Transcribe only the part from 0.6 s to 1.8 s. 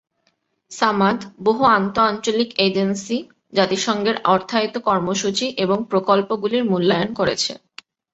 সামাদ বহু